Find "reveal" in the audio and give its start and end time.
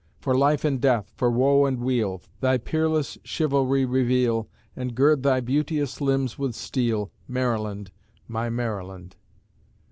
3.85-4.49